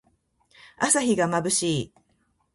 [0.79, 1.93] 朝日がまぶしい。